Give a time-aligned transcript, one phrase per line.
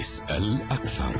[0.00, 1.16] اسأل أكثر.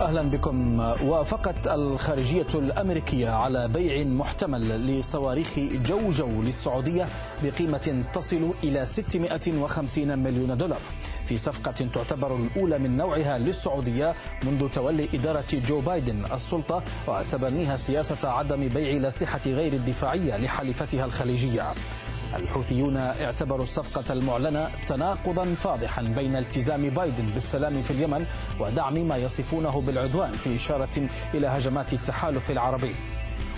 [0.00, 0.80] أهلا بكم.
[0.80, 7.06] وافقت الخارجية الأمريكية على بيع محتمل لصواريخ جوجو للسعودية
[7.42, 10.80] بقيمة تصل إلى 650 مليون دولار.
[11.26, 14.14] في صفقة تعتبر الأولى من نوعها للسعودية
[14.44, 21.74] منذ تولي إدارة جو بايدن السلطة وتبنيها سياسة عدم بيع الأسلحة غير الدفاعية لحليفتها الخليجية.
[22.36, 28.26] الحوثيون اعتبروا الصفقة المعلنة تناقضا فاضحا بين التزام بايدن بالسلام في اليمن
[28.60, 32.94] ودعم ما يصفونه بالعدوان في إشارة إلى هجمات التحالف العربي.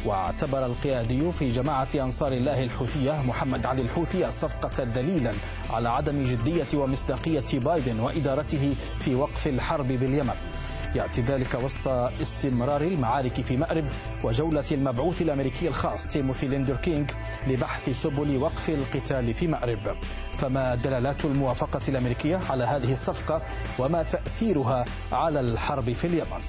[0.05, 5.33] واعتبر القيادي في جماعة أنصار الله الحوثية محمد علي الحوثي الصفقة دليلا
[5.71, 10.52] على عدم جدية ومصداقية بايدن وإدارته في وقف الحرب باليمن.
[10.95, 13.85] يأتي ذلك وسط استمرار المعارك في مأرب
[14.25, 17.11] وجولة المبعوث الأمريكي الخاص تيموثي ليندر كينج
[17.47, 19.97] لبحث سبل وقف القتال في مأرب.
[20.39, 23.43] فما دلالات الموافقة الأمريكية على هذه الصفقة
[23.79, 26.43] وما تأثيرها على الحرب في اليمن؟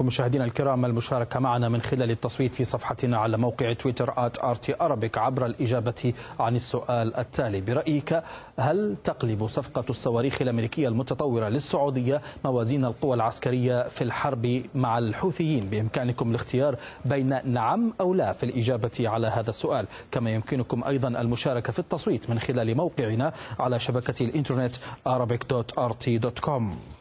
[0.00, 4.38] ويمكنكم مشاهدينا الكرام المشاركة معنا من خلال التصويت في صفحتنا على موقع تويتر آت
[4.80, 7.60] أرابيك عبر الإجابة عن السؤال التالي.
[7.60, 8.22] برأيك
[8.58, 16.30] هل تقلب صفقة الصواريخ الأمريكية المتطورة للسعودية موازين القوى العسكرية في الحرب مع الحوثيين بإمكانكم
[16.30, 21.78] الاختيار بين نعم أو لا في الإجابة على هذا السؤال؟ كما يمكنكم أيضا المشاركة في
[21.78, 24.76] التصويت من خلال موقعنا على شبكة الإنترنت
[25.08, 26.99] arabic.rt.com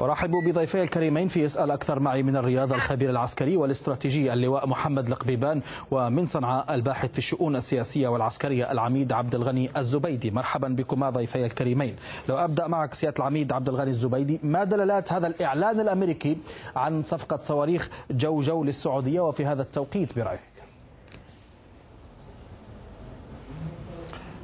[0.00, 5.60] ارحب بضيفي الكريمين في اسال أكثر معي من الرياض الخبير العسكري والاستراتيجي اللواء محمد القبيبان
[5.90, 10.30] ومن صنعاء الباحث في الشؤون السياسية والعسكرية العميد عبد الغني الزبيدي.
[10.30, 11.96] مرحبا بكما ضيفي الكريمين.
[12.28, 16.36] لو أبدأ معك سيادة العميد عبد الغني الزبيدي ما دلالات هذا الإعلان الأمريكي
[16.76, 20.40] عن صفقة صواريخ جو جو للسعودية وفي هذا التوقيت برأيك؟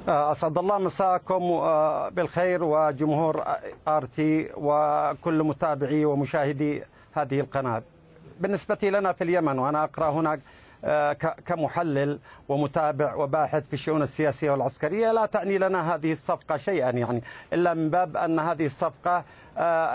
[0.09, 1.41] أسعد الله مساءكم
[2.11, 3.45] بالخير وجمهور
[3.89, 6.83] آرتي وكل متابعي ومشاهدي
[7.15, 7.83] هذه القناة.
[8.41, 10.41] بالنسبة لنا في اليمن وأنا أقرأ هناك
[11.47, 17.23] كمحلل ومتابع وباحث في الشؤون السياسية والعسكرية لا تعني لنا هذه الصفقة شيئا يعني
[17.53, 19.25] إلا من باب أن هذه الصفقة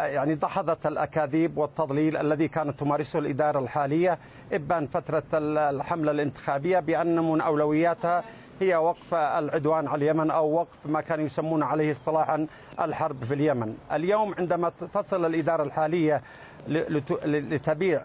[0.05, 4.17] يعني دحضت الأكاذيب والتضليل الذي كانت تمارسه الإدارة الحالية
[4.53, 8.23] إبان فترة الحملة الانتخابية بأن من أولوياتها
[8.59, 12.47] هي وقف العدوان على اليمن أو وقف ما كانوا يسمون عليه اصطلاحا
[12.81, 13.77] الحرب في اليمن.
[13.93, 16.21] اليوم عندما تصل الإدارة الحالية
[16.67, 18.01] لتبيع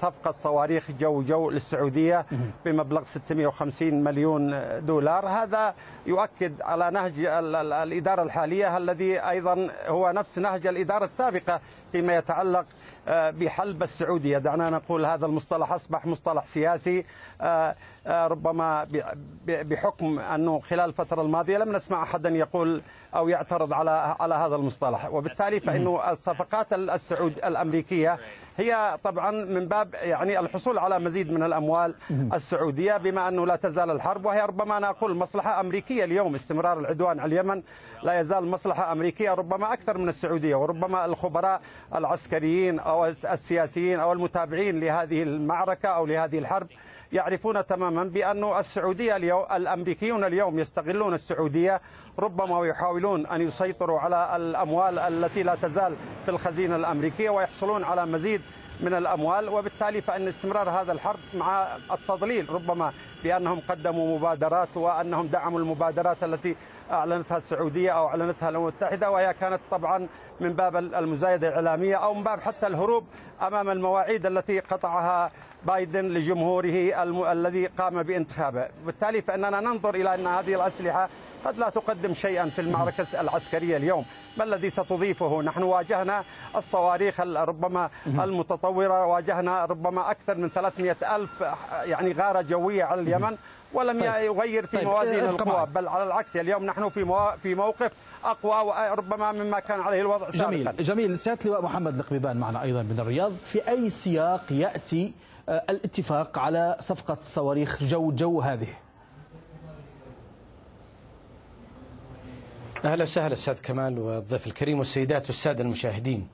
[0.00, 2.26] صفقة صواريخ جو جو للسعودية
[2.64, 5.28] بمبلغ 650 مليون دولار.
[5.28, 5.74] هذا
[6.06, 11.60] يؤكد على نهج الإدارة الحالية الذي أيضا هو نفس نهج الإدارة السابقة
[11.92, 12.64] فيما يتعلق
[13.08, 14.38] بحلب السعودية.
[14.38, 17.04] دعنا نقول هذا المصطلح أصبح مصطلح سياسي
[18.06, 18.86] ربما
[19.46, 22.82] بحكم أنه خلال الفترة الماضية لم نسمع أحدا يقول
[23.16, 25.14] أو يعترض على على هذا المصطلح.
[25.14, 28.18] وبالتالي فإنه الصفقات السعود الأمريكية
[28.56, 31.94] هي طبعا من باب يعني الحصول على مزيد من الأموال
[32.32, 36.34] السعودية بما أنه لا تزال الحرب وهي ربما أنا أقول مصلحة أمريكية اليوم.
[36.34, 37.62] استمرار العدوان على اليمن
[38.02, 41.60] لا يزال مصلحة أمريكية ربما أكثر من السعودية وربما الخبراء
[41.94, 46.66] العسكريين أو السياسيين أو المتابعين لهذه المعركة أو لهذه الحرب
[47.12, 51.80] يعرفون تماما بأن السعودية اليوم الأمريكيون اليوم يستغلون السعودية
[52.18, 58.40] ربما ويحاولون أن يسيطروا على الأموال التي لا تزال في الخزينة الأمريكية ويحصلون على مزيد
[58.80, 62.92] من الأموال وبالتالي فإن استمرار هذا الحرب مع التضليل ربما
[63.24, 66.56] بأنهم قدموا مبادرات وأنهم دعموا المبادرات التي
[66.90, 70.08] أعلنتها السعودية أو أعلنتها الأمم المتحدة وهي كانت طبعا
[70.40, 73.04] من باب المزايدة الإعلامية أو من باب حتى الهروب
[73.42, 75.30] أمام المواعيد التي قطعها
[75.66, 77.24] بايدن لجمهوره الم...
[77.24, 78.68] الذي قام بانتخابه.
[78.86, 81.08] بالتالي فإننا ننظر إلى أن هذه الأسلحة
[81.46, 84.04] قد لا تقدم شيئا في المعركة العسكرية اليوم.
[84.38, 86.24] ما الذي ستضيفه؟ نحن واجهنا
[86.56, 91.30] الصواريخ ربما المتطورة واجهنا ربما أكثر من 300 ألف
[91.84, 93.36] يعني غارة جوية على اليمن
[93.72, 94.22] ولم طيب.
[94.24, 94.86] يغير في طيب.
[94.86, 97.30] موازين القوى بل على العكس اليوم نحن في مو...
[97.42, 97.90] في موقف
[98.24, 100.50] أقوى وربما مما كان عليه الوضع سابقا.
[100.50, 101.18] جميل جميل.
[101.18, 103.32] سياده اللواء محمد القبيبان معنا أيضا من الرياض.
[103.44, 105.12] في أي سياق يأتي
[105.48, 108.68] آه، الاتفاق على صفقة صواريخ جو جو هذه؟
[112.86, 116.28] أهلا وسهلا أستاذ كمال والضيف الكريم والسيدات والسادة المشاهدين.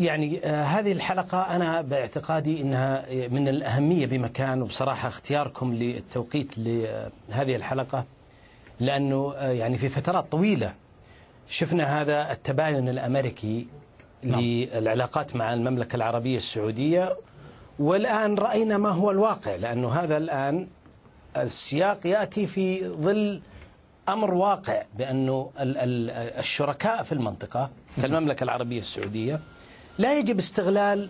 [0.00, 8.04] يعني آه هذه الحلقة أنا باعتقادي إنها من الأهمية بمكان وبصراحة اختياركم للتوقيت لهذه الحلقة
[8.80, 10.74] لأنه آه يعني في فترات طويلة
[11.48, 13.66] شفنا هذا التباين الأمريكي
[14.22, 14.40] نعم.
[14.40, 17.16] للعلاقات مع المملكة العربية السعودية
[17.78, 20.66] والآن رأينا ما هو الواقع لأنه هذا الآن
[21.36, 23.40] السياق يأتي في ظل
[24.12, 27.70] أمر واقع بانه الشركاء في المنطقة
[28.02, 29.40] كالمملكة العربية السعودية
[29.98, 31.08] لا يجب استغلال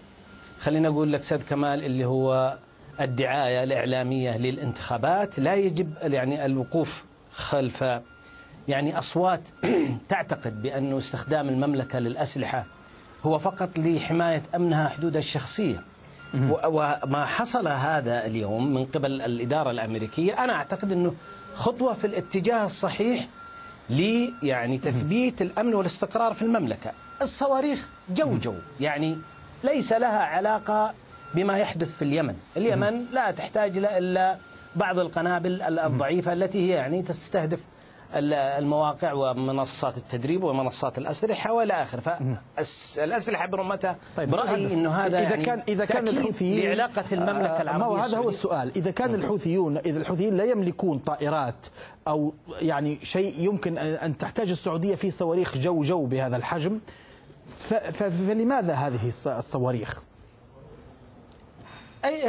[0.60, 2.56] خلينا أقول لك سيد كمال اللي هو
[3.00, 5.38] الدعاية الإعلامية للانتخابات.
[5.38, 7.84] لا يجب يعني الوقوف خلف
[8.68, 9.40] يعني أصوات
[10.08, 12.64] تعتقد بانه استخدام المملكة للأسلحة
[13.24, 15.84] هو فقط لحماية أمنها حدودها الشخصية.
[16.34, 21.14] وما حصل هذا اليوم من قبل الإدارة الأمريكية أنا أعتقد إنه
[21.54, 23.26] خطوة في الاتجاه الصحيح
[23.90, 26.92] ل يعني تثبيت الأمن والاستقرار في المملكة.
[27.22, 29.18] الصواريخ جو جو يعني
[29.64, 30.94] ليس لها علاقة
[31.34, 32.34] بما يحدث في اليمن.
[32.56, 34.36] اليمن لا تحتاج إلا
[34.76, 37.58] بعض القنابل الضعيفة التي هي يعني تستهدف
[38.14, 42.00] المواقع ومنصات التدريب ومنصات الأسلحة وإلى آخره.
[42.00, 47.96] فالأسلحة برمتها طيب برأيي أنه هذا إذا يعني كان إذا كان الحوثيين بعلاقة المملكة العربية
[47.96, 48.72] ما هذا هو السؤال.
[48.76, 51.66] إذا كان الحوثيون إذا الحوثيين لا يملكون طائرات
[52.08, 56.80] أو يعني شيء يمكن أن تحتاج السعودية في صواريخ جو جو بهذا الحجم
[57.92, 60.02] فلماذا هذه الصواريخ؟
[62.04, 62.22] أي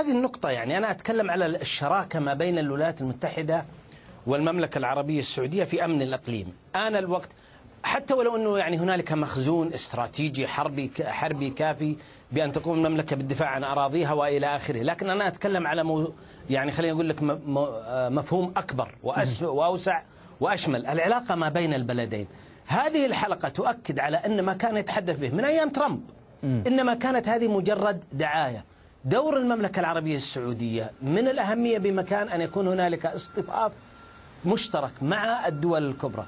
[0.00, 0.78] هذه النقطة يعني.
[0.78, 3.64] أنا أتكلم على الشراكة ما بين الولايات المتحدة
[4.26, 6.52] والمملكة العربية السعودية في أمن الإقليم.
[6.76, 7.28] آن الوقت
[7.82, 11.96] حتى ولو أنه يعني هنالك مخزون استراتيجي حربي حربي كافي
[12.32, 14.82] بأن تقوم المملكة بالدفاع عن أراضيها وإلى آخره.
[14.82, 16.12] لكن أنا أتكلم على مو
[16.50, 17.16] يعني خليني أقول لك
[18.12, 18.88] مفهوم أكبر
[19.42, 20.02] وأوسع
[20.40, 20.86] وأشمل.
[20.86, 22.26] العلاقة ما بين البلدين.
[22.66, 26.00] هذه الحلقة تؤكد على أن ما كان يتحدث به من أيام ترامب
[26.44, 28.64] إنما كانت هذه مجرد دعاية.
[29.04, 33.72] دور المملكة العربية السعودية من الأهمية بمكان أن يكون هنالك اصطفاف
[34.46, 36.26] مشترك مع الدول الكبرى.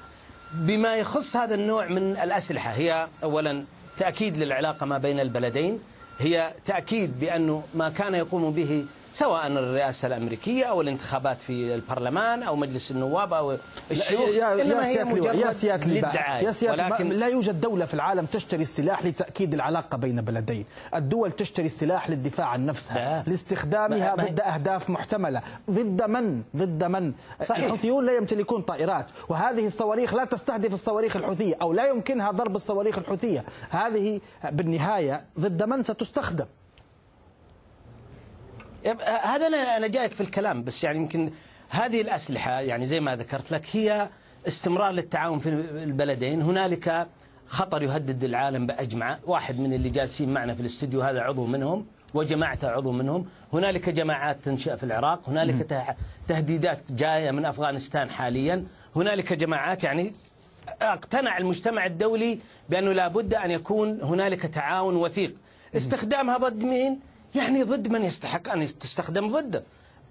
[0.53, 3.63] بما يخص هذا النوع من الأسلحة هي أولا
[3.99, 5.79] تأكيد للعلاقة ما بين البلدين
[6.19, 8.85] هي تأكيد بأنه ما كان يقوم به
[9.17, 13.57] سواء الرئاسة الأمريكية أو الانتخابات في البرلمان أو مجلس النواب أو
[13.91, 16.45] الشيوخ يا إنما هي مجرد يا للدعاية.
[16.45, 20.65] يا سيادة ولكن لا يوجد دولة في العالم تشتري السلاح لتأكيد العلاقة بين بلدين.
[20.95, 25.41] الدول تشتري السلاح للدفاع عن نفسها لاستخدامها ضد أهداف محتملة.
[25.71, 27.63] ضد من؟ ضد من؟ صحيح.
[27.63, 32.97] الحوثيون لا يمتلكون طائرات وهذه الصواريخ لا تستهدف الصواريخ الحوثية أو لا يمكنها ضرب الصواريخ
[32.97, 33.43] الحوثية.
[33.69, 36.45] هذه بالنهاية ضد من ستستخدم.
[39.23, 41.31] هذا أنا جايك في الكلام بس يعني يمكن
[41.69, 44.09] هذه الأسلحة يعني زي ما ذكرت لك هي
[44.47, 46.41] استمرار للتعاون في البلدين.
[46.41, 47.07] هنالك
[47.47, 52.69] خطر يهدد العالم باجمعه واحد من اللي جالسين معنا في الاستديو هذا عضو منهم وجماعته
[52.69, 53.25] عضو منهم.
[53.53, 55.29] هنالك جماعات تنشأ في العراق.
[55.29, 55.89] هنالك
[56.27, 58.65] تهديدات جاية من أفغانستان حاليا.
[58.95, 60.13] هنالك جماعات يعني
[60.81, 62.39] اقتنع المجتمع الدولي
[62.69, 65.35] بأنه لابد أن يكون هنالك تعاون وثيق.
[65.75, 66.99] استخدامها ضد مين؟
[67.35, 69.63] يعني ضد من يستحق أن تستخدم ضده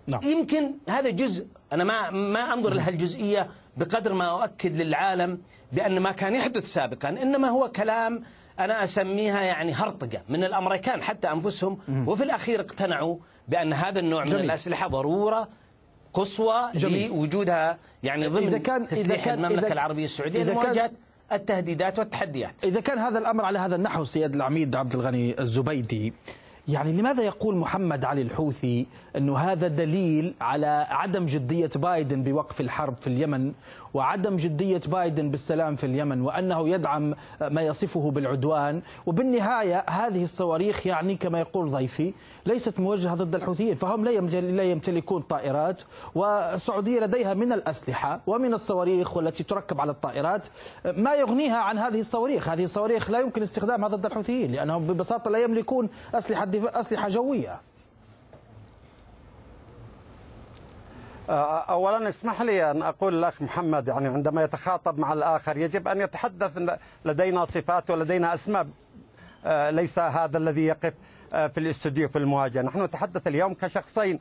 [0.06, 0.20] نعم.
[0.22, 5.38] يمكن هذا جزء أنا ما ما أنظر لها الجزئية بقدر ما أؤكد للعالم
[5.72, 8.22] بأن ما كان يحدث سابقا إنما هو كلام
[8.58, 12.08] أنا أسميها يعني هرطقة من الأمريكان حتى أنفسهم مم.
[12.08, 13.16] وفي الأخير اقتنعوا
[13.48, 14.38] بأن هذا النوع جميل.
[14.38, 15.48] من الأسلحة ضرورة
[16.14, 20.90] قصوى لوجودها يعني ضمن إذا كان تسليح إذا كان المملكة إذا العربية السعودية لمواجهة
[21.32, 26.12] التهديدات والتحديات إذا كان هذا الأمر على هذا النحو سيد العميد عبد الغني الزبيدي
[26.68, 32.96] يعني لماذا يقول محمد علي الحوثي أنه هذا دليل على عدم جدية بايدن بوقف الحرب
[32.96, 33.52] في اليمن
[33.94, 41.16] وعدم جدية بايدن بالسلام في اليمن وأنه يدعم ما يصفه بالعدوان؟ وبالنهاية هذه الصواريخ يعني
[41.16, 42.12] كما يقول ضيفي
[42.46, 45.82] ليست موجهة ضد الحوثيين فهم لا يمتلكون طائرات
[46.14, 50.46] والسعودية لديها من الأسلحة ومن الصواريخ والتي تركب على الطائرات
[50.84, 52.48] ما يغنيها عن هذه الصواريخ.
[52.48, 57.60] هذه الصواريخ لا يمكن استخدامها ضد الحوثيين لأنهم ببساطة لا يملكون أسلحة, أسلحة جوية.
[61.28, 66.78] اولا اسمح لي أن أقول الأخ محمد يعني عندما يتخاطب مع الآخر يجب أن يتحدث
[67.04, 68.66] لدينا صفات ولدينا أسماء.
[69.70, 70.94] ليس هذا الذي يقف
[71.30, 74.18] في الاستوديو في المواجهة، نحن نتحدث اليوم كشخصين.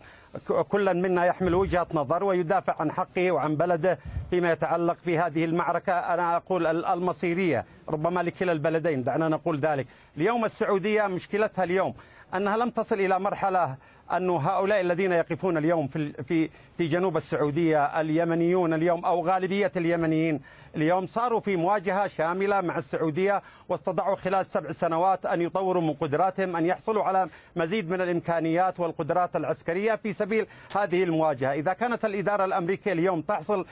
[0.69, 3.99] كل منا يحمل وجهة نظر ويدافع عن حقه وعن بلده
[4.29, 5.93] فيما يتعلق بهذه المعركة.
[5.93, 9.87] أنا أقول المصيرية ربما لكلا البلدين دعنا نقول ذلك،
[10.17, 11.93] اليوم السعودية مشكلتها اليوم
[12.34, 13.76] انها لم تصل الى مرحله
[14.11, 20.41] أن هؤلاء الذين يقفون اليوم في في في جنوب السعودية اليمنيون اليوم أو غالبية اليمنيين
[20.75, 26.55] اليوم صاروا في مواجهة شاملة مع السعودية واستطاعوا خلال سبع سنوات أن يطوروا من قدراتهم
[26.55, 31.53] أن يحصلوا على مزيد من الإمكانيات والقدرات العسكرية في سبيل هذه المواجهة.
[31.53, 33.65] إذا كانت الإدارة الأمريكية اليوم تحصل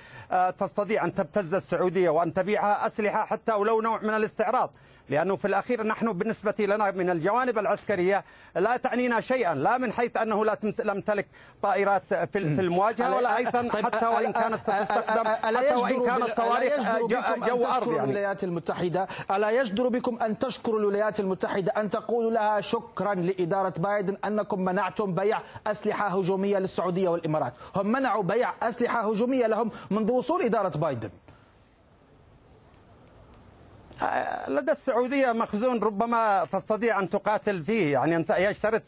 [0.60, 4.72] تستطيع أن تبتز السعودية وأن تبيعها أسلحة حتى ولو نوع من الاستعراض
[5.10, 8.24] لأنه في الأخير نحن بالنسبة لنا من الجوانب العسكرية
[8.56, 11.28] لا تعنينا شيئا لا من حيث أنه لا تمتلك
[11.62, 16.98] طائرات في المواجهة ولا أيضا طيب حتى وإن كانت ستستخدم حتى وإن كانت صواريخ
[17.48, 22.62] جو أرض يعني الولايات المتحدة ألا يجدر بكم أن تشكروا الولايات المتحدة أن تقولوا لها
[22.62, 29.48] شكرا لإدارة بايدن أنكم منعتم بيع أسلحة هجومية للسعودية والإمارات هم منعوا بيع أسلحة هجومية
[29.48, 31.10] لهم منذ وصول إدارة بايدن
[34.48, 38.82] لدى السعودية مخزون ربما تستطيع أن تقاتل فيه يعني أنت يشترط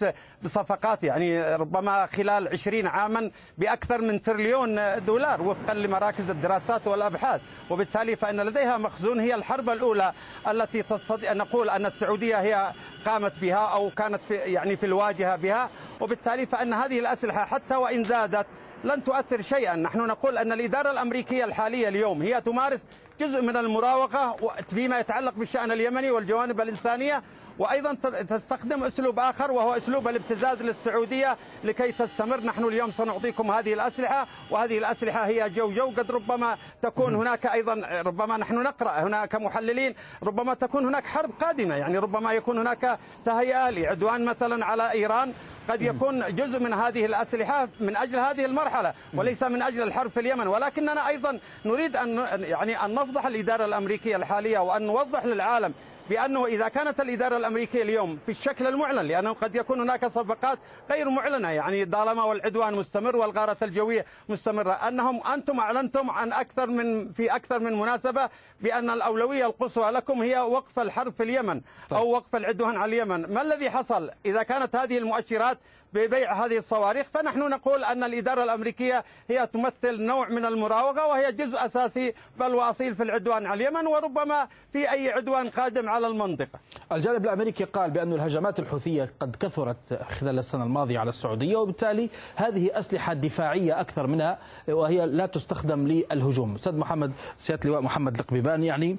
[0.43, 7.41] بصفقات يعني ربما خلال عشرين عاما بأكثر من تريليون دولار وفقا لمراكز الدراسات والأبحاث.
[7.69, 10.13] وبالتالي فإن لديها مخزون هي الحرب الأولى
[10.51, 12.71] التي تستطيع نقول أن السعودية هي
[13.05, 15.69] قامت بها أو كانت في يعني في الواجهة بها
[16.01, 18.45] وبالتالي فإن هذه الأسلحة حتى وإن زادت
[18.83, 19.75] لن تؤثر شيئا.
[19.75, 22.85] نحن نقول أن الإدارة الأمريكية الحالية اليوم هي تمارس
[23.21, 24.37] جزء من المراوغة
[24.69, 27.23] فيما يتعلق بالشأن اليمني والجوانب الإنسانية
[27.59, 27.93] وأيضا
[28.29, 32.39] تستخدم أسلوب آخر وهو أسلوب الابتزاز للسعودية لكي تستمر.
[32.39, 35.89] نحن اليوم سنعطيكم هذه الأسلحة وهذه الأسلحة هي جو جو.
[35.97, 41.75] قد ربما تكون هناك أيضا ربما نحن نقرأ هنا كمحللين ربما تكون هناك حرب قادمة.
[41.75, 45.33] يعني ربما يكون هناك تهيئة لعدوان مثلا على إيران.
[45.69, 50.19] قد يكون جزء من هذه الأسلحة من أجل هذه المرحلة وليس من أجل الحرب في
[50.19, 50.47] اليمن.
[50.47, 55.73] ولكننا أيضا نريد أن يعني أن نفضح الإدارة الأمريكية الحالية وأن نوضح للعالم
[56.09, 60.59] بأنه إذا كانت الإدارة الأمريكية اليوم في الشكل المعلن لأنه قد يكون هناك صفقات
[60.91, 64.71] غير معلنة يعني طالما والعدوان مستمر والغارة الجوية مستمرة.
[64.71, 68.29] أنهم أنتم أعلنتم عن أكثر من في أكثر من مناسبة
[68.61, 73.33] بأن الأولوية القصوى لكم هي وقف الحرب في اليمن أو وقف العدوان على اليمن.
[73.33, 75.57] ما الذي حصل إذا كانت هذه المؤشرات
[75.95, 77.07] ببيع هذه الصواريخ.
[77.13, 82.95] فنحن نقول أن الإدارة الأمريكية هي تمثل نوع من المراوغة وهي جزء أساسي بل وأصيل
[82.95, 86.59] في العدوان على اليمن وربما في أي عدوان قادم على المنطقة.
[86.91, 92.79] الجانب الأمريكي قال بأن الهجمات الحوثية قد كثرت خلال السنة الماضية على السعودية وبالتالي هذه
[92.79, 94.37] أسلحة دفاعية أكثر منها
[94.67, 96.55] وهي لا تستخدم للهجوم.
[96.55, 98.97] أستاذ محمد سيادة اللواء محمد القبيبان يعني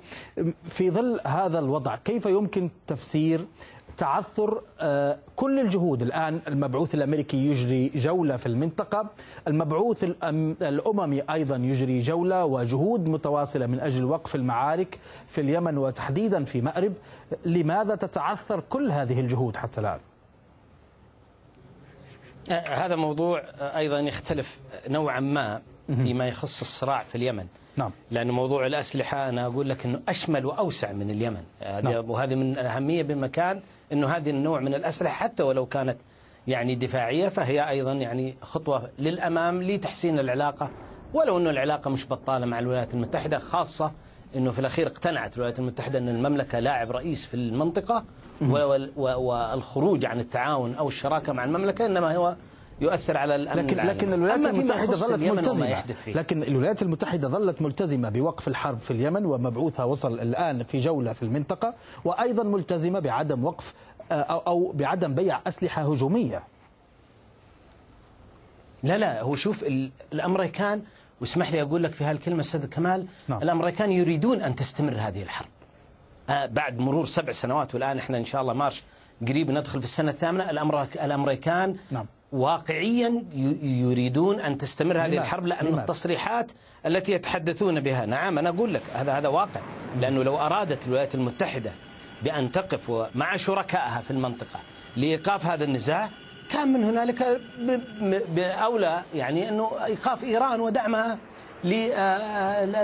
[0.69, 3.47] في ظل هذا الوضع كيف يمكن تفسير
[3.97, 6.03] تعثر آه، كل الجهود.
[6.03, 9.07] الآن المبعوث الأمريكي يجري جولة في المنطقة.
[9.49, 10.05] المبعوث
[10.63, 16.93] الأممي أيضا يجري جولة وجهود متواصلة من أجل وقف المعارك في اليمن وتحديدا في مأرب.
[17.45, 19.99] لماذا تتعثر كل هذه الجهود حتى الآن؟
[22.51, 27.47] آه، هذا موضوع أيضا يختلف نوعا ما فيما يخص الصراع في اليمن.
[27.77, 27.91] نعم.
[28.11, 31.43] لأن موضوع الأسلحة أنا أقول لك أنه أشمل وأوسع من اليمن.
[31.63, 32.11] نعم.
[32.11, 33.61] وهذه من الأهمية بمكان.
[33.93, 35.97] أنه هذه النوع من الأسلحة حتى ولو كانت
[36.47, 40.71] يعني دفاعية فهي أيضا يعني خطوة للأمام لتحسين العلاقة.
[41.15, 43.93] ولو أنه العلاقة مش بطالة مع الولايات المتحدة خاصة
[44.37, 48.05] أنه في الأخير اقتنعت الولايات المتحدة أن المملكة لاعب رئيس في المنطقة
[48.97, 52.37] والخروج عن التعاون أو الشراكة مع المملكة إنما هو
[52.81, 53.95] يؤثر على الأمن لكن العالمي.
[53.95, 59.85] لكن الولايات المتحدة ظلت ملتزمة لكن الولايات المتحدة ظلت ملتزمة بوقف الحرب في اليمن ومبعوثها
[59.85, 63.75] وصل الآن في جولة في المنطقة وأيضا ملتزمة بعدم وقف
[64.13, 64.15] آه،
[64.47, 66.43] أو بعدم بيع أسلحة هجومية
[68.83, 69.65] لا لا هو شوف
[70.13, 70.83] الأمريكان
[71.21, 73.43] واسمح لي أقول لك في هالكلمة أستاذ كمال نعم.
[73.43, 75.49] الأمريكان يريدون أن تستمر هذه الحرب
[76.31, 78.83] آه بعد مرور سبع سنوات والآن إحنا إن شاء الله مارش
[79.29, 80.51] قريب ندخل في السنة الثامنة
[81.05, 82.07] الأمريكان نعم.
[82.33, 83.25] واقعيا
[83.63, 86.53] يريدون أن تستمر هذه؟ الحرب لأن لماذا؟ التصريحات
[86.87, 89.61] التي يتحدثون بها نعم أنا أقول لك هذا هذا واقع
[90.01, 91.71] لأنه لو أرادت الولايات المتحدة
[92.23, 94.61] بأن تقف مع شركائها في المنطقة
[94.97, 96.11] لإيقاف هذا النزاع
[96.51, 97.41] كان من هنالك
[98.35, 101.19] بأولى يعني أنه إيقاف إيران ودعمها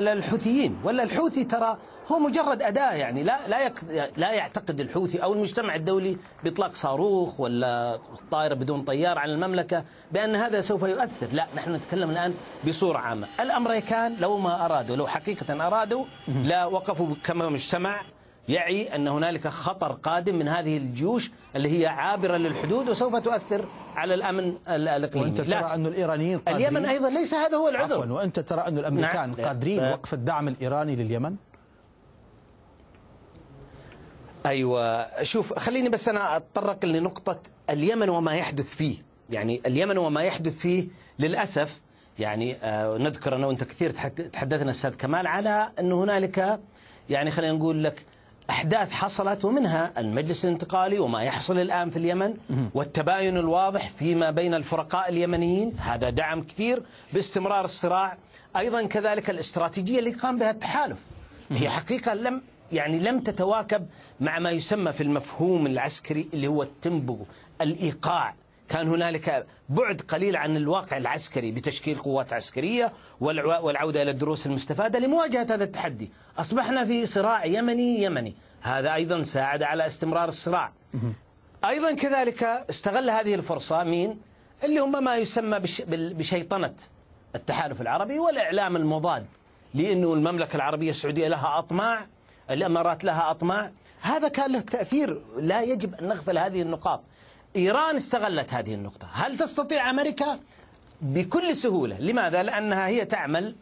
[0.00, 1.78] للحوثيين ولا الحوثي ترى
[2.12, 3.72] هو مجرد أداة يعني لا لا
[4.16, 7.98] لا يعتقد الحوثي أو المجتمع الدولي بإطلاق صاروخ ولا
[8.30, 11.26] طائرة بدون طيار على المملكة بأن هذا سوف يؤثر.
[11.32, 12.34] لا نحن نتكلم الآن
[12.68, 13.26] بصورة عامة.
[13.40, 18.00] الأمريكان لو ما أرادوا لو حقيقة أرادوا لا وقفوا كما مجتمع.
[18.48, 23.64] يعي أن هنالك خطر قادم من هذه الجيوش اللي هي عابرة للحدود وسوف تؤثر
[23.96, 25.26] على الأمن ال- الإقليمي.
[25.26, 27.94] وأنت ترى أن الإيرانيين قادرين؟ اليمن أيضا ليس هذا هو العذر.
[27.94, 29.46] عفوا وأنت ترى أن الأمريكان نعم.
[29.46, 29.84] قادرين.
[29.92, 31.36] وقف الدعم الإيراني لليمن؟
[34.46, 35.22] أيوة.
[35.22, 37.38] شوف خليني بس أنا أتطرق لنقطة
[37.70, 38.96] اليمن وما يحدث فيه.
[39.30, 41.80] يعني اليمن وما يحدث فيه للأسف.
[42.18, 43.90] يعني آه نذكر أنا وأنت كثير
[44.32, 46.60] تحدثنا أستاذ كمال على أن هنالك
[47.10, 48.04] يعني خلينا نقول لك
[48.50, 52.34] أحداث حصلت ومنها المجلس الانتقالي وما يحصل الآن في اليمن
[52.74, 55.76] والتباين الواضح فيما بين الفرقاء اليمنيين.
[55.78, 56.82] هذا دعم كثير
[57.12, 58.16] باستمرار الصراع.
[58.56, 60.98] أيضا كذلك الاستراتيجية اللي قام بها التحالف.
[61.50, 62.42] هي حقيقة لم
[62.72, 63.86] يعني لم تتواكب
[64.20, 67.18] مع ما يسمى في المفهوم العسكري اللي هو التنبو
[67.60, 68.34] الإيقاع.
[68.68, 74.98] كان هنالك بعد قليل عن الواقع العسكري بتشكيل قوات عسكرية والع- والعودة إلى الدروس المستفادة
[74.98, 76.10] لمواجهة هذا التحدي.
[76.38, 78.34] أصبحنا في صراع يمني يمني.
[78.62, 80.72] هذا أيضا ساعد على استمرار الصراع.
[81.64, 84.20] أيضا كذلك استغل هذه الفرصة مين؟
[84.64, 86.74] اللي هم ما يسمى بشيطنة
[87.34, 89.26] التحالف العربي والإعلام المضاد
[89.74, 92.06] لأنه المملكة العربية السعودية لها أطماع
[92.52, 93.70] الإمارات لها أطماع.
[94.00, 95.22] هذا كان له تأثير.
[95.36, 97.00] لا يجب أن نغفل هذه النقاط.
[97.56, 99.06] إيران استغلت هذه النقطة.
[99.12, 100.38] هل تستطيع أمريكا؟
[101.00, 101.98] بكل سهولة.
[101.98, 103.54] لماذا؟ لأنها هي تعمل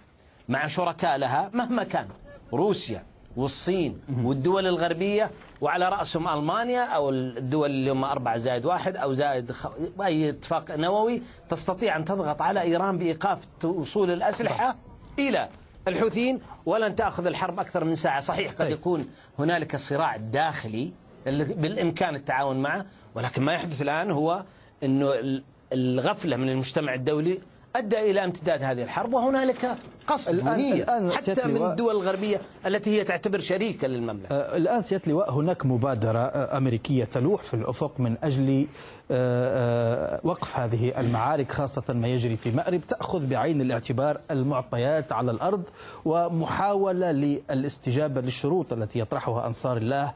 [0.49, 2.09] مع شركاء لها مهما كان.
[2.53, 3.03] روسيا
[3.37, 5.31] والصين والدول الغربية
[5.61, 9.67] وعلى رأسهم ألمانيا أو الدول اللي هم أربعة زائد واحد أو زائد خ...
[10.03, 14.77] أي اتفاق نووي تستطيع أن تضغط على إيران بإيقاف وصول الأسلحة
[15.19, 15.49] إلى
[15.91, 18.71] الحوثيين ولن تأخذ الحرب أكثر من ساعة صحيح قد طيب.
[18.73, 19.07] يكون
[19.39, 20.93] هنالك صراع داخلي
[21.27, 22.85] بالإمكان التعاون معه
[23.15, 24.45] ولكن ما يحدث الآن هو
[24.85, 27.39] أنه ال- الغفلة من المجتمع الدولي
[27.77, 30.47] أدى إلى امتداد هذه الحرب وهنالك قصد الآن-
[30.83, 34.35] الآن حتى من الدول الغربية التي هي تعتبر شريكا للمملكة.
[34.35, 38.67] آه، الآن سيادة اللواء هناك مبادرة آه، أمريكية تلوح في الأفق من أجل
[39.11, 45.63] آه، وقف هذه المعارك خاصة ما يجري في مأرب تأخذ بعين الاعتبار المعطيات على الأرض
[46.05, 50.13] ومحاولة للاستجابة للشروط التي يطرحها أنصار الله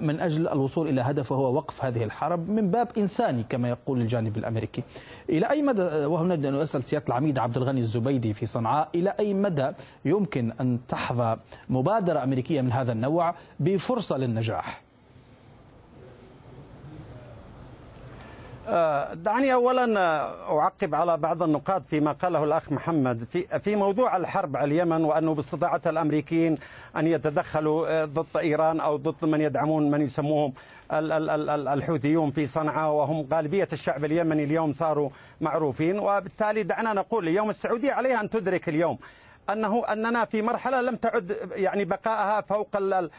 [0.00, 4.36] من أجل الوصول إلى هدف وهو وقف هذه الحرب من باب إنساني كما يقول الجانب
[4.36, 4.82] الأمريكي.
[5.30, 9.34] إلى أي مدى وهنا نبدأ نسأل سيادة العميد عبد الغني الزبيدي في صنعاء إلى أي
[9.34, 9.70] مدى
[10.04, 11.36] يمكن أن تحظى
[11.68, 14.83] مبادرة أمريكية من هذا النوع بفرصة للنجاح؟
[19.14, 23.24] دعني اولا آه، أعقب على بعض النقاط فيما قاله الأخ محمد.
[23.32, 26.58] في في موضوع الحرب على اليمن وأنه باستطاعتها الأمريكيين
[26.96, 30.52] أن يتدخلوا آه، ضد إيران أو ضد من يدعمون من يسموهم
[30.92, 35.98] ال- ال- ال- ال- الحوثيون في صنعاء وهم غالبية الشعب اليمني اليوم صاروا معروفين.
[35.98, 38.98] وبالتالي دعنا نقول اليوم السعودية عليها أن تدرك اليوم
[39.50, 43.10] أنه أننا في مرحلة لم تعد يعني بقائها فوق ال- ال-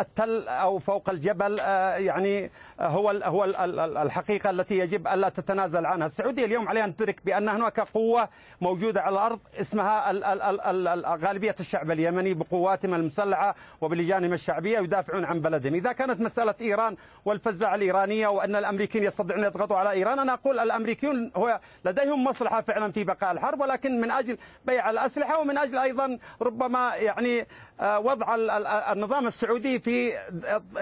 [0.00, 2.50] التل أو فوق الجبل آه، يعني
[2.80, 7.20] هو هو ال- ال- الحقيقة التي يجب ألا تتنازل عنها، السعودية اليوم عليها أن تدرك
[7.24, 8.28] بأن هناك قوة
[8.60, 14.32] موجودة على الأرض اسمها ال- ال- ال- ال- ال- غالبية الشعب اليمني بقواتهم المسلحة وبلجانهم
[14.32, 19.90] الشعبية يدافعون عن بلدهم، إذا كانت مسألة إيران والفزاعة الإيرانية وأن الأمريكيين يستطيعون يضغطوا على
[19.90, 24.90] إيران، أنا أقول الأمريكيون هو لديهم مصلحة فعلا في بقاء الحرب ولكن من أجل بيع
[24.90, 27.46] الأسلحة ومن أجل أيضا ربما يعني
[27.80, 30.12] آه، وضع ال- ال- النظام السعودي في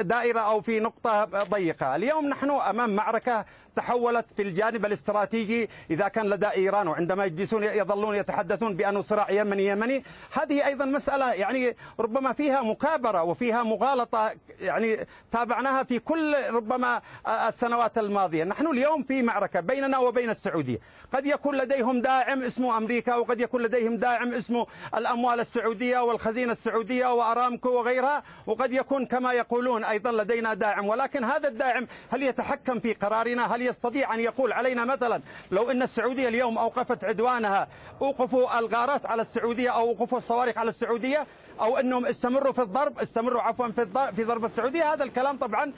[0.01, 3.45] دائرة أو في نقطة ضيقة، اليوم نحن أمام معركة
[3.77, 9.67] تحولت في الجانب الاستراتيجي إذا كان لدى إيران وعندما يجلسون يظلون يتحدثون بانه صراع يمني
[9.67, 10.05] يمني.
[10.33, 17.03] هذه أيضا مسألة يعني ربما فيها مكابرة وفيها مغالطة يعني تابعناها في كل ربما
[17.49, 20.79] السنوات الماضية، نحن اليوم في معركة بيننا وبين السعودية،
[21.13, 27.15] قد يكون لديهم داعم اسمه أمريكا وقد يكون لديهم داعم اسمه الأموال السعودية والخزينة السعودية
[27.15, 32.93] وأرامكو وغيرها، وقد يكون كما يقولون أيضا لدينا داعم، ولكن هذا الداعم هل يتحكم في
[32.93, 37.69] قرارنا؟ هل يستطيع أن يقول علينا مثلا لو إن السعودية اليوم أوقفت عدوانها
[38.03, 41.27] أوقفوا الغارات على السعودية أو أوقفوا الصواريخ على السعودية؟
[41.61, 44.93] أو أنهم استمروا في الضرب استمروا عفوا في الضرب في ضرب السعودية.
[44.93, 45.73] هذا الكلام طبعا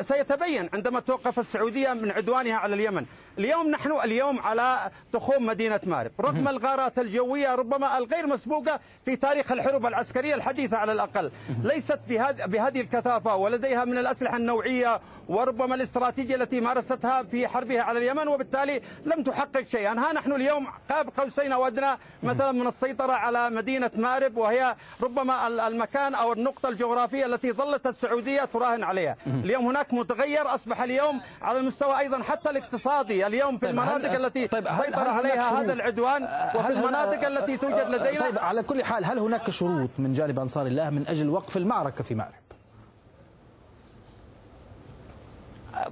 [0.00, 3.06] سيتبين عندما توقف السعودية من عدوانها على اليمن.
[3.38, 6.10] اليوم نحن اليوم على تخوم مدينة مارب.
[6.20, 11.30] رغم الغارات الجوية ربما الغير مسبوقة في تاريخ الحروب العسكرية الحديثة على الأقل.
[11.62, 12.00] ليست
[12.46, 18.82] بهذه الكثافة ولديها من الأسلحة النوعية وربما الاستراتيجية التي مارستها في حربها على اليمن وبالتالي
[19.04, 19.92] لم تحقق شيئا.
[19.92, 24.76] ها نحن اليوم قاب قوسين أو ادنى مثلا من السيطرة على مدينة مارب وهي
[25.08, 29.16] ربما المكان أو النقطة الجغرافية التي ظلت السعودية تراهن عليها.
[29.26, 33.26] اليوم هناك متغير أصبح اليوم على المستوى أيضا حتى الاقتصادي.
[33.26, 36.22] اليوم في طيب المناطق التي طيب سيطر عليها هذا العدوان
[36.54, 40.66] وفي المناطق التي توجد لدينا؟ طيب على كل حال هل هناك شروط من جانب أنصار
[40.66, 42.32] الله من أجل وقف المعركة في مارب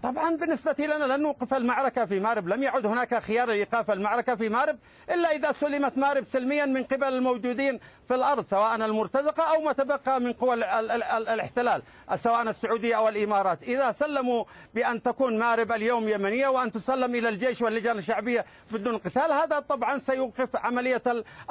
[0.02, 4.48] طبعا بالنسبة لنا لن نوقف المعركة في مارب لم يعد هناك خيار لإيقاف المعركة في
[4.48, 4.78] مارب
[5.10, 10.20] إلا إذا سلمت مارب سلميا من قبل الموجودين في الأرض سواء المرتزقة أو ما تبقى
[10.20, 11.82] من قوى الاحتلال
[12.14, 13.62] سواء السعودية أو الإمارات.
[13.62, 19.32] إذا سلموا بأن تكون مارب اليوم يمنية وأن تسلم إلى الجيش واللجان الشعبية بدون قتال
[19.32, 21.02] هذا طبعا سيوقف عملية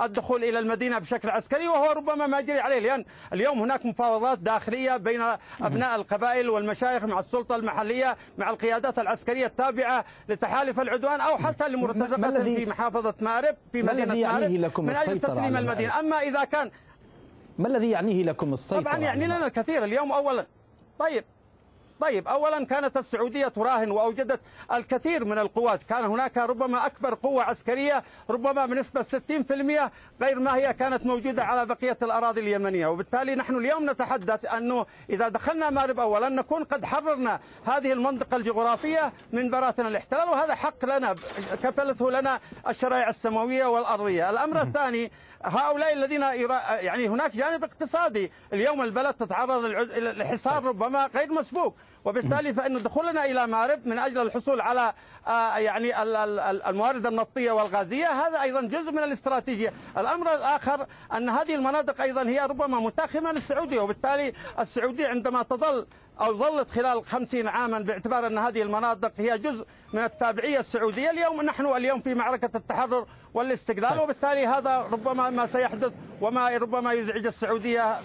[0.02, 2.80] الدخول إلى المدينة بشكل عسكري وهو ربما ما يجري عليه.
[2.80, 5.22] لأن اليوم هناك مفاوضات داخلية بين
[5.62, 12.44] أبناء القبائل والمشايخ مع السلطة المحلية مع القيادات العسكرية التابعة لتحالف العدوان أو حتى لمرتزقة
[12.44, 16.00] في محافظة مارب في مدينة مارب من أجل تسليم المدينة.
[16.00, 16.72] أما إذا كان.
[17.60, 20.46] ما الذي يعنيه لكم السيطرة طبعا يعني لنا الكثير اليوم أولا.
[21.00, 21.24] طيب.
[22.02, 24.40] طيب اولا كانت السعودية تراهن وأوجدت
[24.74, 30.74] الكثير من القوات، كان هناك ربما أكبر قوة عسكرية ربما بنسبة 60% غير ما هي
[30.74, 36.30] كانت موجودة على بقية الأراضي اليمنية، وبالتالي نحن اليوم نتحدث أنه إذا دخلنا مارب اولا
[36.30, 41.16] نكون قد حررنا هذه المنطقة الجغرافية من براثن الاحتلال وهذا حق لنا
[41.64, 45.12] كفلته لنا الشرائع السماوية والأرضية، الأمر الثاني
[45.46, 48.32] هؤلاء الذين يعني هناك جانب اقتصادي.
[48.54, 49.66] اليوم البلد تتعرض
[49.98, 51.76] لحصار ربما غير مسبوق.
[52.06, 54.94] وبالتالي فإن دخولنا إلى مارب من أجل الحصول على
[55.28, 56.04] آه، يعني
[56.70, 62.40] الموارد النفطية والغازية هذا أيضا جزء من الاستراتيجية الأمر الآخر أن هذه المناطق أيضا هي
[62.40, 65.86] ربما متاخمة للسعودية وبالتالي السعودية عندما تظل
[66.22, 71.42] أو ظلت خلال خمسين عاما باعتبار أن هذه المناطق هي جزء من التابعية السعودية اليوم
[71.42, 74.02] نحن اليوم في معركة التحرر والاستقلال طيب.
[74.02, 75.92] وبالتالي هذا ربما ما سيحدث
[76.22, 77.96] وما ربما يزعج السعودية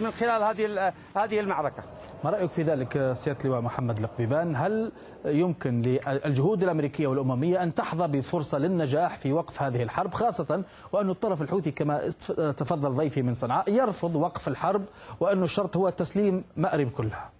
[0.00, 1.82] من خلال هذه هذه المعركة
[2.24, 4.92] ما رأيك في ذلك سيادة اللواء محمد القبيبان هل
[5.24, 11.42] يمكن للجهود الأمريكية والأممية أن تحظى بفرصة للنجاح في وقف هذه الحرب خاصة وأن الطرف
[11.42, 12.08] الحوثي كما
[12.56, 14.84] تفضل ضيفي من صنعاء يرفض وقف الحرب
[15.20, 17.30] وأن الشرط هو تسليم مأرب كلها؟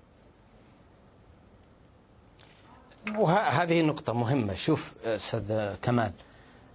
[3.19, 4.55] وهذه نقطة مهمة.
[4.55, 6.13] شوف أستاذ كمال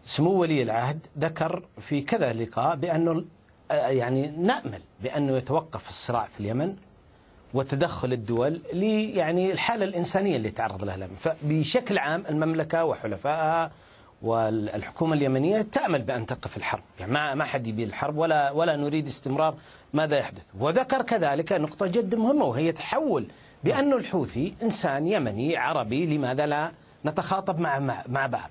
[0.05, 3.23] سمو ولي العهد ذكر في كذا لقاء بأنه
[3.71, 6.75] يعني نأمل بأنه يتوقف الصراع في اليمن.
[7.55, 8.61] وتدخل الدول
[9.15, 13.71] يعني الحالة الإنسانية اللي تعرض لها اليمن فبشكل عام المملكة وحلفائها
[14.21, 16.81] والحكومة اليمنية تأمل بأن تقف الحرب.
[16.99, 19.55] يعني ما ما حد يبي الحرب ولا ولا نريد استمرار
[19.93, 20.41] ماذا يحدث.
[20.59, 23.25] وذكر كذلك نقطة جدا مهمة وهي تحول
[23.63, 26.71] بأن الحوثي إنسان يمني عربي لماذا لا
[27.05, 28.49] نتخاطب مع مع بعض.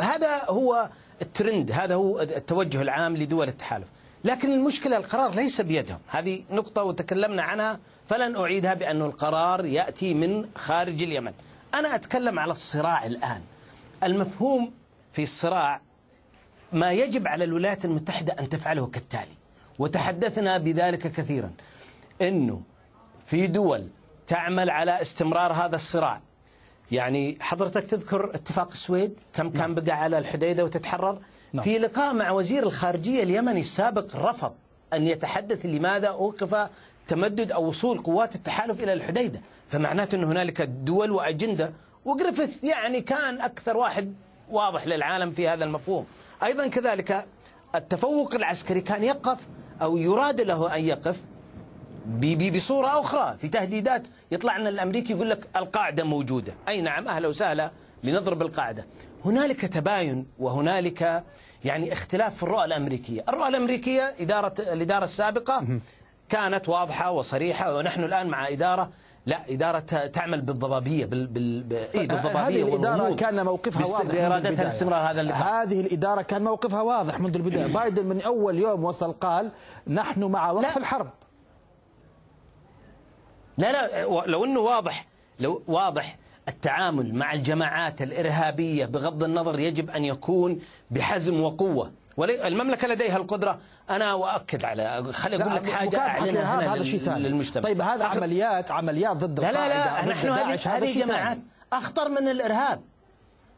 [0.00, 0.88] هذا هو
[1.22, 3.86] الترند هذا هو التوجه العام لدول التحالف.
[4.24, 5.98] لكن المشكلة القرار ليس بيدهم.
[6.08, 7.78] هذه نقطة وتكلمنا عنها
[8.08, 11.32] فلن أعيدها بأن القرار يأتي من خارج اليمن.
[11.74, 13.40] أنا أتكلم على الصراع الآن.
[14.02, 14.70] المفهوم
[15.12, 15.80] في الصراع
[16.72, 19.34] ما يجب على الولايات المتحدة أن تفعله كالتالي.
[19.78, 21.50] وتحدثنا بذلك كثيرا.
[22.22, 22.60] أنه
[23.26, 23.86] في دول
[24.26, 26.20] تعمل على استمرار هذا الصراع.
[26.90, 29.74] يعني حضرتك تذكر اتفاق السويد؟ كم كان نعم.
[29.74, 31.18] بقى على الحديدة وتتحرر؟
[31.52, 31.64] نعم.
[31.64, 34.52] في لقاء مع وزير الخارجية اليمني السابق رفض
[34.92, 35.66] أن يتحدث.
[35.66, 36.68] لماذا أوقف
[37.08, 39.40] تمدد أو وصول قوات التحالف إلى الحديدة.
[39.68, 41.72] فمعناته أن هنالك دول وأجندة.
[42.04, 44.14] وجريفيث يعني كان أكثر واحد
[44.50, 46.06] واضح للعالم في هذا المفهوم.
[46.42, 47.26] أيضا كذلك
[47.74, 49.38] التفوق العسكري كان يقف
[49.82, 51.20] أو يراد له أن يقف
[52.54, 53.36] بصورة أخرى.
[53.40, 56.54] في تهديدات يطلع لنا الأمريكي يقول لك القاعدة موجودة.
[56.68, 57.70] أي نعم أهلا وسهلا
[58.04, 58.84] لنضرب القاعدة.
[59.24, 61.24] هنالك تباين وهنالك
[61.64, 63.24] يعني اختلاف في الرؤى الأمريكية.
[63.28, 65.80] الرؤى الأمريكية إدارة الإدارة السابقة
[66.28, 68.90] كانت واضحة وصريحة ونحن الآن مع إدارة
[69.26, 71.26] لا إدارة تعمل بالضبابية بال...
[71.26, 71.72] بال...
[71.94, 75.62] إيه بالضبابية هذه الإدارة كان موقفها واضح بإرادتها الاستمرار هذا اللقاء.
[75.62, 77.72] هذه الإدارة كان موقفها واضح منذ البداية.
[77.74, 79.50] بايدن من أول يوم وصل قال
[79.86, 80.76] نحن مع وقف لا.
[80.76, 81.10] الحرب.
[83.58, 85.06] لا لا لو أنه واضح
[85.40, 86.16] لو واضح
[86.48, 90.60] التعامل مع الجماعات الإرهابية بغض النظر يجب أن يكون
[90.90, 91.92] بحزم وقوة.
[92.24, 93.58] المملكة لديها القدرة.
[93.90, 97.28] أنا أؤكد على خلي أقول لك حاجة أعلنها هنا هذا شيء ثاني.
[97.28, 97.62] للمجتمع.
[97.62, 101.38] طيب هذا عمليات عمليات ضد لا لا لا نحن هذه هذه جماعات.
[101.72, 102.80] أخطر من الإرهاب.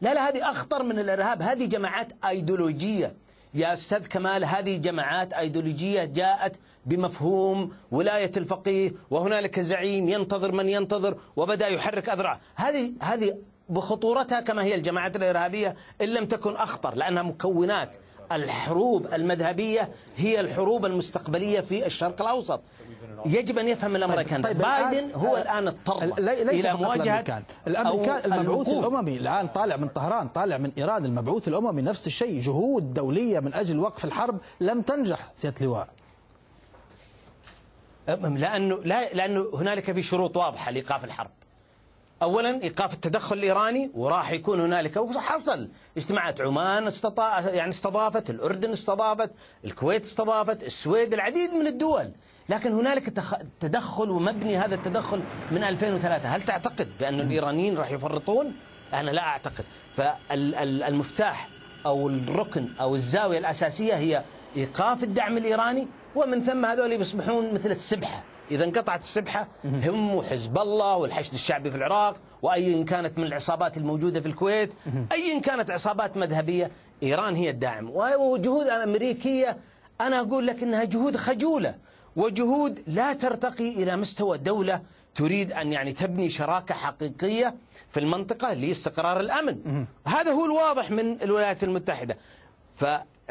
[0.01, 1.41] لا لا هذه أخطر من الإرهاب.
[1.41, 3.13] هذه جماعات أيديولوجية.
[3.53, 11.17] يا أستاذ كمال هذه جماعات أيديولوجية جاءت بمفهوم ولاية الفقيه وهنالك زعيم ينتظر من ينتظر
[11.35, 13.37] وبدأ يحرك أذرعه هذه هذه
[13.69, 17.95] بخطورتها كما هي الجماعات الإرهابية إن لم تكن أخطر لأنها مكونات.
[18.35, 22.61] الحروب المذهبية هي الحروب المستقبلية في الشرق الأوسط.
[23.25, 28.31] يجب أن يفهم الأمريكان طيب, طيب بايدن هو الآن اضطر إلى مواجهة الأمريكان.
[28.33, 31.05] المبعوث الأممي الآن طالع من طهران طالع من إيران.
[31.05, 35.87] المبعوث الأممي نفس الشيء جهود دولية من أجل وقف الحرب لم تنجح سيادة لواء
[38.07, 41.29] لأنه لا لأنه هنالك في شروط واضحة لإيقاف الحرب.
[42.21, 49.31] اولا إيقاف التدخل الإيراني وراح يكون هنالك وحصل اجتماعات عمان استطاع يعني استضافت الأردن استضافت
[49.65, 52.11] الكويت استضافت السويد العديد من الدول.
[52.49, 53.05] لكن هنالك
[53.59, 58.53] تدخل ومبني هذا التدخل من 2003 هل تعتقد بأن الإيرانيين راح يفرطون؟
[58.93, 59.65] أنا لا أعتقد.
[59.95, 61.49] فالمفتاح
[61.85, 64.23] أو الركن أو الزاوية الأساسية هي
[64.57, 68.23] إيقاف الدعم الإيراني ومن ثم هذول يصبحون مثل السبحة.
[68.51, 74.21] إذا انقطعت السبحة هم وحزب الله والحشد الشعبي في العراق وأي كانت من العصابات الموجودة
[74.21, 74.73] في الكويت
[75.11, 76.71] أي كانت عصابات مذهبية
[77.03, 77.89] إيران هي الداعم.
[78.19, 79.57] وجهود أمريكية
[80.01, 81.75] أنا أقول لك أنها جهود خجولة
[82.15, 84.81] وجهود لا ترتقي إلى مستوى دولة
[85.15, 87.55] تريد أن يعني تبني شراكة حقيقية
[87.91, 89.85] في المنطقة لاستقرار الأمن.
[90.07, 92.17] هذا هو الواضح من الولايات المتحدة.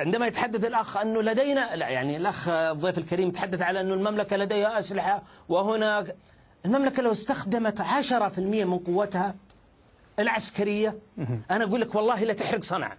[0.00, 4.78] فعندما يتحدث الأخ أنه لدينا لا يعني الأخ الضيف الكريم يتحدث على أنه المملكة لديها
[4.78, 6.16] أسلحة وهناك
[6.66, 9.34] المملكة لو استخدمت 10% من قوتها
[10.18, 10.98] العسكرية
[11.50, 12.96] أنا أقول لك والله لا تحرق صنعاء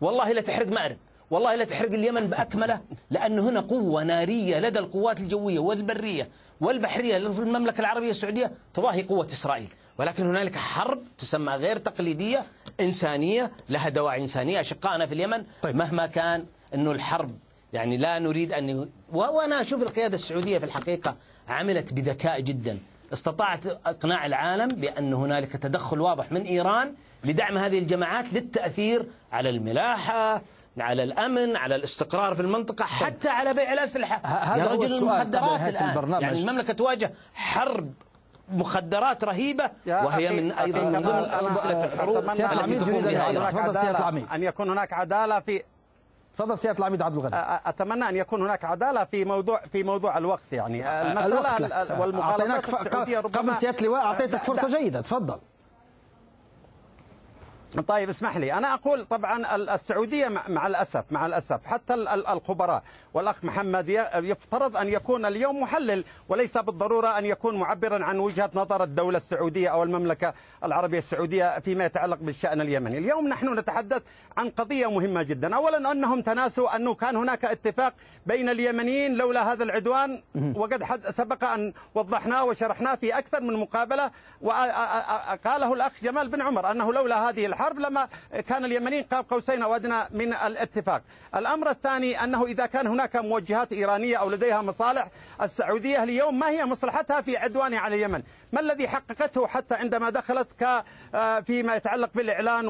[0.00, 0.96] والله لا تحرق مأرب
[1.30, 6.28] والله لا تحرق اليمن بأكمله لأن هنا قوة نارية لدى القوات الجوية والبرية
[6.60, 12.44] والبحرية في المملكة العربية السعودية تضاهي قوة إسرائيل ولكن هنالك حرب تسمى غير تقليدية
[12.80, 14.60] إنسانية لها دواعي إنسانية.
[14.60, 15.76] أشقائنا في اليمن طيب.
[15.76, 17.38] مهما كان أنه الحرب
[17.72, 21.16] يعني لا نريد أن وأنا أشوف القيادة السعودية في الحقيقة
[21.48, 22.78] عملت بذكاء جدا.
[23.12, 30.42] استطاعت إقناع العالم بأن هنالك تدخل واضح من إيران لدعم هذه الجماعات للتأثير على الملاحة
[30.78, 34.26] على الأمن على الاستقرار في المنطقة حتى على بيع الأسلحة.
[34.26, 36.22] هذا يا رجل المخدرات البرنامج.
[36.22, 37.92] يعني المملكة تواجه حرب
[38.52, 42.16] مخدرات رهيبة وهي من أيضا من ضمن سلسلة الحروب.
[42.16, 45.62] التي تقوم بها أن يكون هناك عدالة في
[46.36, 47.36] تفضل سيادة العميد عبد الغني.
[47.66, 51.02] أتمنى أن يكون هناك عدالة في موضوع في موضوع الوقت يعني.
[51.02, 52.74] المسألة والمغالطات
[53.36, 55.00] قبل سياده اللواء أعطيتك فرصة جيدة.
[55.00, 55.38] تفضل.
[57.80, 58.52] طيب اسمح لي.
[58.52, 61.60] أنا أقول طبعا السعودية مع الأسف مع الأسف.
[61.66, 62.82] حتى الخبراء.
[63.14, 68.82] والأخ محمد يفترض أن يكون اليوم محلل وليس بالضرورة أن يكون معبرا عن وجهة نظر
[68.82, 70.34] الدولة السعودية أو المملكة
[70.64, 72.98] العربية السعودية فيما يتعلق بالشأن اليمني.
[72.98, 74.02] اليوم نحن نتحدث
[74.36, 75.56] عن قضية مهمة جدا.
[75.56, 77.92] أولا أنهم تناسوا أنه كان هناك اتفاق
[78.26, 80.22] بين اليمنيين لولا هذا العدوان
[80.54, 84.10] وقد سبق أن وضحناه وشرحناه في أكثر من مقابلة
[84.40, 88.08] وقاله الأخ جمال بن عمر أنه لولا هذه الحرب الحرب لما
[88.48, 91.02] كان اليمنيين قاب قوسين أو أدنى من الاتفاق.
[91.36, 95.08] الأمر الثاني أنه إذا كان هناك موجهات إيرانية أو لديها مصالح
[95.42, 98.22] السعودية اليوم ما هي مصلحتها في عدوانها على اليمن؟
[98.52, 102.68] ما الذي حققته حتى عندما دخلت ك آه، فيما يتعلق بالإعلان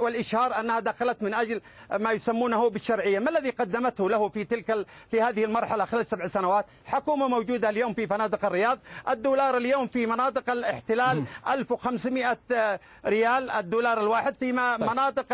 [0.00, 1.60] والإشهار أنها دخلت من أجل
[2.00, 6.66] ما يسمونه بالشرعية؟ ما الذي قدمته له في تلك في هذه المرحلة خلال سبع سنوات؟
[6.84, 8.78] حكومة موجودة اليوم في فنادق الرياض.
[9.08, 13.50] الدولار اليوم في مناطق الاحتلال 1500 آه، ريال.
[13.50, 14.90] الدولار الواحد فيما طيب.
[14.90, 15.26] مناطق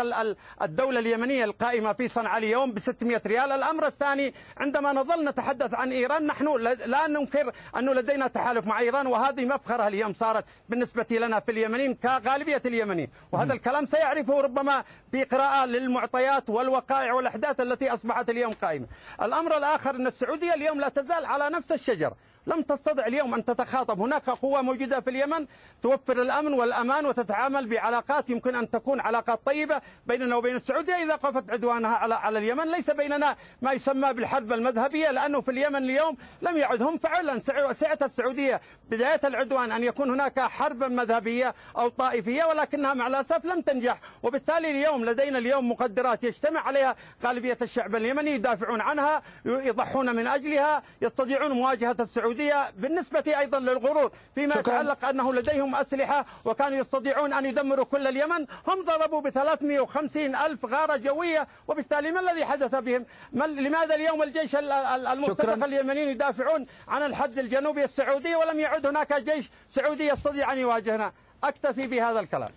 [0.61, 3.51] الدولة اليمنية القائمة في صنعاء اليوم ب 600 ريال.
[3.51, 9.07] الأمر الثاني عندما نظل نتحدث عن إيران نحن لا ننكر أنه لدينا تحالف مع إيران
[9.07, 13.09] وهذه مفخر الظاهرة اليوم صارت بالنسبة لنا في اليمنيين كغالبية اليمنيين.
[13.31, 18.87] وهذا الكلام سيعرفه ربما في قراءة للمعطيات والوقائع والأحداث التي أصبحت اليوم قائمة.
[19.21, 22.13] الأمر الآخر أن السعودية اليوم لا تزال على نفس الشجر.
[22.49, 23.99] لم تستطع اليوم أن تتخاطب.
[24.01, 25.47] هناك قوة موجودة في اليمن
[25.81, 31.51] توفر الأمن والأمان وتتعامل بعلاقات يمكن أن تكون علاقات طيبة بيننا وبين السعودية إذا قفت
[31.51, 32.71] عدوانها على على اليمن.
[32.71, 37.39] ليس بيننا ما يسمى بالحرب المذهبية لأنه في اليمن اليوم لم يعد هم فعلا
[37.73, 43.61] سعة السعودية بداية العدوان أن يكون هناك حربا مذهبية أو طائفية ولكنها مع الأسف لم
[43.61, 43.99] تنجح.
[44.23, 50.83] وبالتالي اليوم لدينا اليوم مقدرات يجتمع عليها غالبية الشعب اليمني يدافعون عنها يضحون من أجلها
[51.01, 54.73] يستطيعون مواجهة السعودية السعودية بالنسبة أيضا للغرور فيما شكراً.
[54.73, 60.65] يتعلق أنه لديهم أسلحة وكانوا يستطيعون أن يدمروا كل اليمن هم ضربوا ب 350 ألف
[60.65, 65.65] غارة جوية وبالتالي ما الذي حدث بهم ما لماذا اليوم الجيش ال- ال- المرتزق شكراً.
[65.65, 71.11] اليمنيين يدافعون عن الحد الجنوبي السعودي ولم يعد هناك جيش سعودي يستطيع أن يواجهنا
[71.43, 72.49] أكتفي بهذا الكلام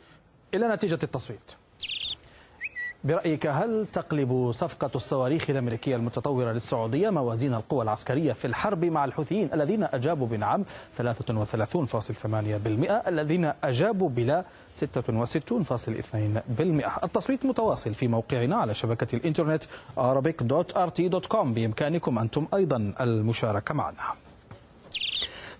[0.55, 1.53] إلى نتيجة التصويت
[3.05, 9.49] برأيك هل تقلب صفقة الصواريخ الأمريكية المتطورة للسعودية موازين القوى العسكرية في الحرب مع الحوثيين
[9.55, 10.65] الذين أجابوا بنعم
[10.99, 11.05] 33.8%
[13.09, 14.45] الذين أجابوا بلا
[14.81, 14.85] 66.2%
[17.05, 19.65] التصويت متواصل في موقعنا على شبكة الإنترنت
[19.99, 23.97] arabic.rt.com بإمكانكم أنتم أيضا المشاركة معنا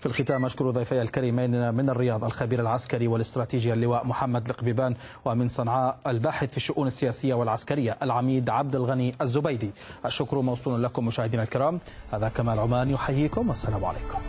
[0.03, 5.97] في الختام أشكر ضيفي الكريمين من الرياض الخبير العسكري والاستراتيجي اللواء محمد القبيبان ومن صنعاء
[6.07, 9.71] الباحث في الشؤون السياسية والعسكرية العميد عبد الغني الزبيدي.
[10.05, 11.79] الشكر موصول لكم مشاهدينا الكرام.
[12.11, 13.49] هذا كمال عمان يحييكم.
[13.49, 14.19] والسلام عليكم.